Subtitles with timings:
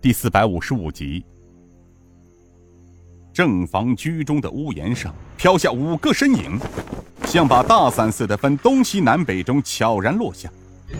[0.00, 1.24] 第四百五十五集。
[3.32, 6.56] 正房居中的屋檐上飘下五个身影，
[7.24, 10.48] 像把大伞似的分东西南北中悄然落下，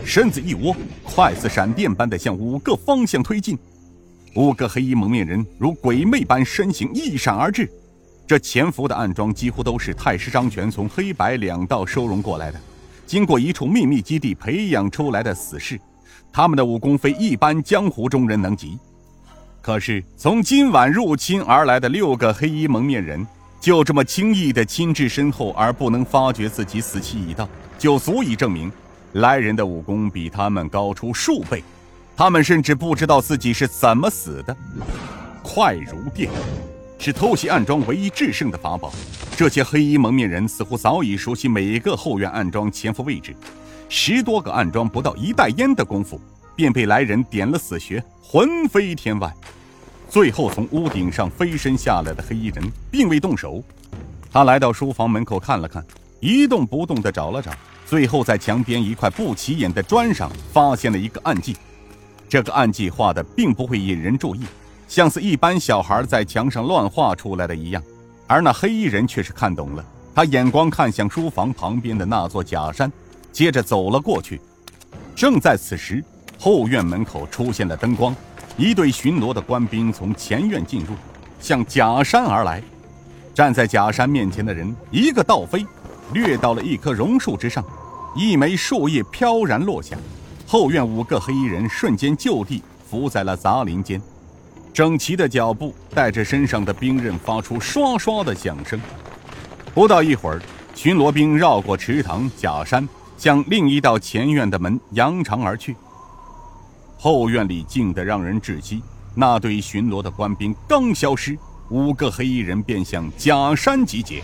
[0.05, 0.75] 身子一窝，
[1.05, 3.57] 快似闪电般的向五个方向推进。
[4.35, 7.71] 五个黑衣蒙面人如鬼魅般身形一闪而至，
[8.27, 12.61] 这潜伏的暗桩几乎都是太师张权从黑白两道收容过来的，
[13.07, 15.81] 经过一处秘密基地培养出来的死士，
[16.33, 18.77] 他们的武功非一般江湖中人能及。
[19.61, 23.27] 可是从今晚入侵而来的六个黑衣蒙面人，
[23.61, 28.73] 就这么轻易的亲至身后而不能发觉自己死期已到，就足以证明
[29.13, 31.63] 来人的武功比他们高出数倍。
[32.17, 34.57] 他们甚至不知道自己是怎么死的。
[35.43, 36.31] 快如电，
[36.99, 38.93] 是偷袭暗桩唯一制胜的法宝。
[39.37, 43.37] 这些黑衣蒙面人似乎早已熟悉每一个后院暗桩潜伏位置，
[43.89, 46.21] 十多个暗桩不到一袋烟的功夫，
[46.59, 49.33] 便被来人点了死穴，魂飞天外。
[50.09, 53.63] 最后从屋顶上飞身下来的黑衣人并未动手，
[54.33, 55.85] 他来到书房门口看了看，
[56.19, 57.53] 一动不动地找了找，
[57.87, 61.57] 最后在墙边一块不起眼的砖上发现了一个暗记。
[62.29, 64.41] 这个暗记画的并不会引人注意，
[64.89, 67.81] 像是一般小孩在墙上乱画出来的一样，
[68.27, 69.85] 而那黑衣人却是看懂了。
[70.13, 72.91] 他眼光看向书房旁边的那座假山，
[73.31, 74.41] 接着走了过去。
[75.15, 76.03] 正在此时，
[76.39, 78.15] 后院门口出现了灯光，
[78.57, 80.95] 一队巡逻的官兵从前院进入，
[81.41, 82.63] 向假山而来。
[83.35, 85.67] 站在假山面前的人一个倒飞，
[86.13, 87.65] 掠到了一棵榕树之上，
[88.15, 89.97] 一枚树叶飘然落下。
[90.47, 94.01] 后院五个黑衣人瞬间就地伏在了杂林间，
[94.73, 98.81] 整齐的脚步带着身上的兵刃发出唰唰的响声。
[99.75, 100.41] 不到一会儿，
[100.75, 105.77] 巡逻兵绕过池塘假山，向另一道前院的门扬长而去。
[106.99, 108.83] 后院里静得让人窒息。
[109.15, 111.39] 那队巡逻的官兵刚消失，
[111.71, 114.23] 五个黑衣人便向假山集结。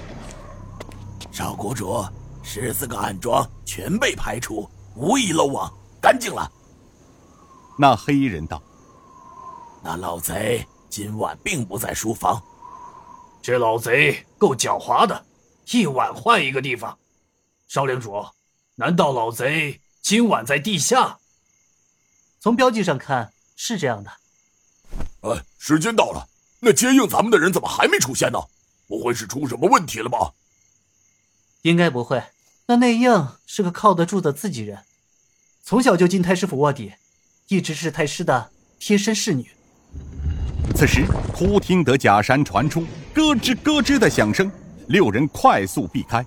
[1.32, 2.04] 少谷主，
[2.42, 5.72] 十四个暗桩全被排除，无一漏网。
[6.00, 6.50] 干净了。
[7.78, 8.62] 那黑衣人道
[9.82, 12.40] ：“那老贼今晚并不在书房。
[13.42, 15.24] 这老贼够狡猾的，
[15.72, 16.96] 一晚换一个地方。
[17.66, 18.24] 少领主，
[18.76, 21.16] 难道老贼今晚在地下？
[22.44, 24.10] 从标记上看是这样的。
[25.22, 26.28] 哎，时间到了，
[26.60, 28.38] 那接应咱们的人怎么还没出现呢？
[28.86, 30.34] 不会是出什么问题了吧？
[31.62, 32.22] 应该不会。
[32.66, 34.80] 那内应是个靠得住的自己人。”
[35.64, 36.92] 从小就进太师府卧底，
[37.48, 39.50] 一直是太师的贴身侍女。
[40.76, 44.52] 此时忽听得假山传出咯吱咯吱的响声，
[44.88, 46.22] 六人快速避开。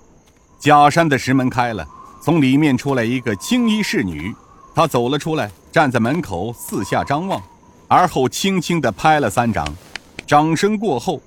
[0.58, 1.86] 假山的石门开了，
[2.20, 4.34] 从里面出来一个青衣侍女，
[4.74, 7.42] 她走了出来，站在门口四下张望，
[7.86, 9.66] 而后轻轻地拍了三掌。
[10.26, 11.20] 掌声过后，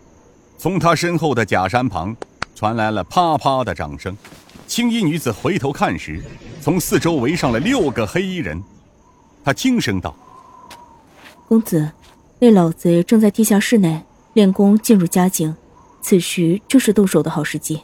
[0.58, 2.16] 从他身后的假山旁
[2.54, 4.16] 传来了啪啪的掌声。
[4.68, 6.24] 青衣女子回头看时，
[6.62, 8.64] 从四周围上了六个黑衣人。
[9.44, 10.16] 她轻声道
[11.50, 11.92] ：“公子，
[12.40, 14.04] 那老贼正在地下室内
[14.34, 15.56] 练功，进入佳境，
[16.02, 17.82] 此时正是动手的好时机。”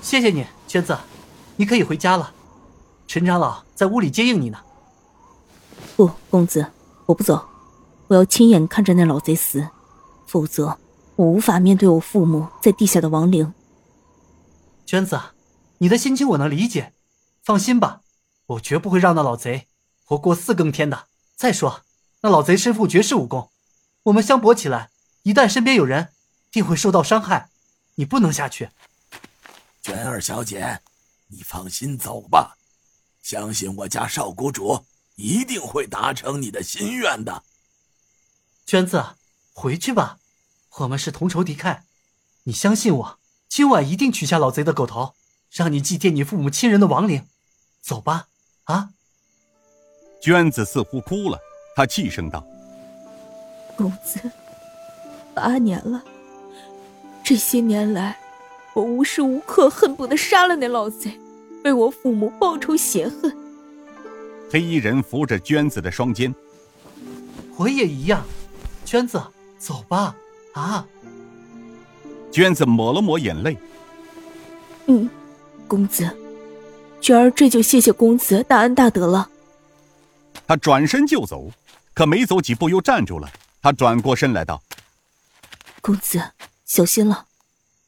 [0.00, 0.96] 谢谢你，娟子，
[1.56, 2.32] 你可以回家了。
[3.06, 4.58] 陈长老在屋里接应你呢。
[6.00, 6.66] 不，公子，
[7.04, 7.46] 我不走，
[8.06, 9.68] 我要亲眼看着那老贼死，
[10.26, 10.78] 否则
[11.14, 13.52] 我无法面对我父母在地下的亡灵。
[14.86, 15.20] 娟子。
[15.76, 16.94] 你的心情我能理解，
[17.42, 18.00] 放心吧，
[18.46, 19.66] 我绝不会让那老贼
[20.06, 21.04] 活过四更天的。
[21.36, 21.82] 再说，
[22.22, 23.50] 那老贼身负绝世武功，
[24.04, 24.88] 我们相搏起来，
[25.24, 26.08] 一旦身边有人，
[26.50, 27.50] 定会受到伤害。
[27.96, 28.70] 你不能下去。
[29.82, 30.80] 娟儿小姐，
[31.28, 32.56] 你放心走吧，
[33.22, 34.82] 相信我家少谷主
[35.20, 37.42] 一定会达成你的心愿的。
[38.64, 39.04] 娟子，
[39.52, 40.18] 回去吧，
[40.78, 41.80] 我们是同仇敌忾，
[42.44, 45.14] 你相信我，今晚一定取下老贼的狗头。
[45.50, 47.26] 让你祭奠你父母亲人的亡灵，
[47.80, 48.28] 走吧，
[48.66, 48.90] 啊！
[50.22, 51.40] 娟子似乎哭了，
[51.74, 52.46] 她气声道
[53.76, 54.30] ：“公子，
[55.34, 56.04] 八年了，
[57.24, 58.16] 这些年来，
[58.74, 61.18] 我无时无刻恨不得杀了那老贼，
[61.64, 63.36] 为我父母报仇雪恨。”
[64.50, 66.34] 黑衣人扶着娟子的双肩，
[67.56, 68.24] 我也一样。
[68.84, 69.22] 娟子，
[69.58, 70.16] 走吧，
[70.54, 70.84] 啊！
[72.32, 73.56] 娟子抹了抹眼泪，
[74.86, 75.08] 嗯。
[75.68, 76.10] 公子，
[77.00, 79.30] 娟儿这就谢谢公子大恩大德了。
[80.48, 81.48] 他转身就走，
[81.94, 83.30] 可没走几步又站住了。
[83.62, 84.60] 他转过身来道
[85.80, 86.20] ：“公子，
[86.64, 87.26] 小心了，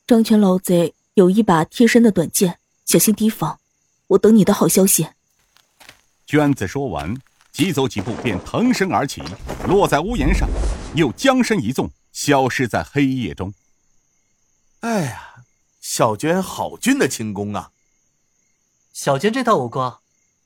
[0.07, 3.59] 张权老贼有一把贴身的短剑，小心提防。
[4.07, 5.09] 我等你的好消息。”
[6.33, 7.15] 娟子说完，
[7.53, 9.23] 急走几步便腾身而起，
[9.67, 10.49] 落在屋檐上，
[10.95, 13.53] 又将身一纵，消失在黑夜中。
[14.81, 15.45] 哎呀，
[15.83, 17.73] 小娟好俊的轻功啊！
[18.95, 19.99] 小娟这套武功，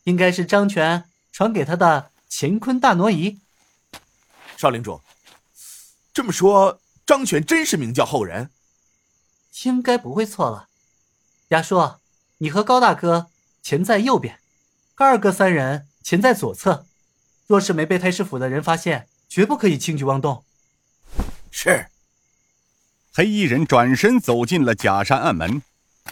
[0.03, 3.39] 应该是张全传给他的乾坤大挪移。
[4.57, 5.01] 少领主，
[6.13, 8.51] 这么说，张全真是明教后人？
[9.63, 10.69] 应该不会错了。
[11.51, 12.01] 牙叔，
[12.39, 13.29] 你和高大哥
[13.63, 14.41] 前在右边，
[14.99, 16.87] 二哥三人潜在左侧。
[17.47, 20.43] 若是没被太师府的人发现，绝不可以轻举妄动。
[21.51, 21.87] 是。
[23.13, 25.63] 黑衣人转身走进了假山暗门，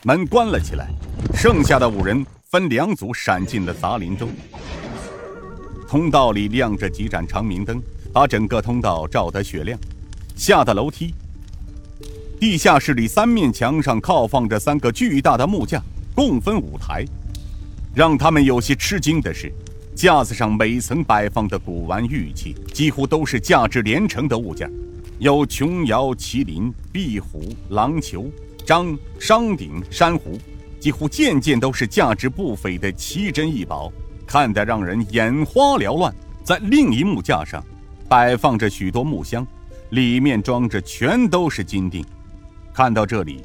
[0.02, 0.88] 门关了起来。
[1.34, 4.28] 剩下的五人分两组闪进了杂林中。
[5.88, 7.82] 通道里亮着几盏长明灯，
[8.12, 9.78] 把整个通道照得雪亮。
[10.36, 11.14] 下的楼梯，
[12.38, 15.82] 地下室里三面墙上靠放着三个巨大的木架，
[16.14, 17.04] 共分五台。
[17.94, 19.52] 让他们有些吃惊的是。
[19.94, 24.68] 架子上每层摆放的古玩玉器，几乎都是价值连城的物件，
[25.20, 28.28] 有琼瑶、麒麟、壁虎、狼球、
[28.66, 30.36] 章、商鼎、珊瑚，
[30.80, 33.92] 几乎件件都是价值不菲的奇珍异宝，
[34.26, 36.12] 看得让人眼花缭乱。
[36.42, 37.64] 在另一木架上，
[38.08, 39.46] 摆放着许多木箱，
[39.90, 42.04] 里面装着全都是金锭。
[42.72, 43.42] 看到这里，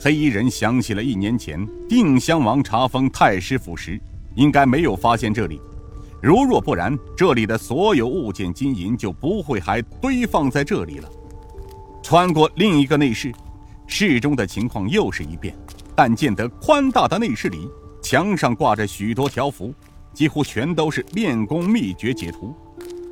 [0.00, 4.00] 黑衣人想起了一年前定襄王查封太师府时，
[4.36, 5.60] 应该没有发现这里。
[6.22, 11.08] 如若不然，这里的所有物件金银就不会还堆放在这里了。
[12.02, 13.32] 穿过另一个内室，
[13.86, 15.52] 室中的情况又是一变，
[15.96, 17.68] 但见得宽大的内室里，
[18.00, 19.74] 墙上挂着许多条幅，
[20.12, 22.54] 几乎全都是练功秘诀解图。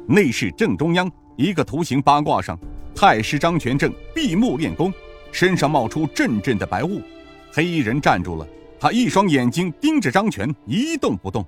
[0.07, 2.57] 内室正中央一个图形八卦上，
[2.95, 4.93] 太师张全正闭目练功，
[5.37, 7.03] 身上冒出阵阵的白雾。
[7.53, 8.49] 黑衣人站住了，
[8.81, 11.45] 他一双眼睛盯着张全，一动不动。